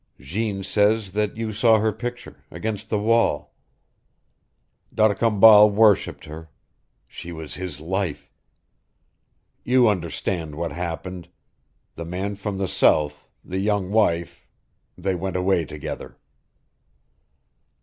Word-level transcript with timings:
Jeanne 0.19 0.63
says 0.63 1.11
that 1.11 1.37
you 1.37 1.53
saw 1.53 1.77
her 1.77 1.91
picture 1.91 2.43
against 2.49 2.89
the 2.89 2.97
wall. 2.97 3.53
D'Arcambal 4.91 5.69
worshiped 5.69 6.25
her. 6.25 6.49
She 7.05 7.31
was 7.31 7.53
his 7.53 7.79
life. 7.79 8.33
You 9.63 9.87
understand 9.87 10.55
what 10.55 10.71
happened. 10.71 11.29
The 11.93 12.05
man 12.05 12.33
from 12.33 12.57
the 12.57 12.67
south 12.67 13.29
the 13.45 13.59
young 13.59 13.91
wife 13.91 14.47
they 14.97 15.13
went 15.13 15.35
away 15.35 15.65
together." 15.65 16.17